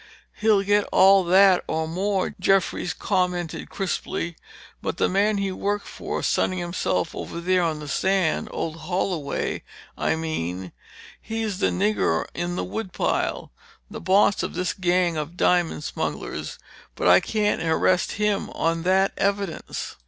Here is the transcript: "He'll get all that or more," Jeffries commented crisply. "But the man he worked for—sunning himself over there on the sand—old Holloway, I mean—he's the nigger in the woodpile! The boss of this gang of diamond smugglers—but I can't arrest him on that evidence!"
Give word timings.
"He'll 0.33 0.63
get 0.63 0.89
all 0.91 1.23
that 1.25 1.63
or 1.67 1.87
more," 1.87 2.33
Jeffries 2.39 2.91
commented 2.91 3.69
crisply. 3.69 4.35
"But 4.81 4.97
the 4.97 5.07
man 5.07 5.37
he 5.37 5.51
worked 5.51 5.85
for—sunning 5.85 6.57
himself 6.57 7.13
over 7.13 7.39
there 7.39 7.61
on 7.61 7.77
the 7.77 7.87
sand—old 7.87 8.77
Holloway, 8.77 9.61
I 9.95 10.15
mean—he's 10.15 11.59
the 11.59 11.67
nigger 11.69 12.25
in 12.33 12.55
the 12.55 12.63
woodpile! 12.65 13.51
The 13.91 14.01
boss 14.01 14.41
of 14.41 14.55
this 14.55 14.73
gang 14.73 15.17
of 15.17 15.37
diamond 15.37 15.83
smugglers—but 15.83 17.07
I 17.07 17.19
can't 17.19 17.61
arrest 17.61 18.13
him 18.13 18.49
on 18.55 18.81
that 18.81 19.11
evidence!" 19.17 19.97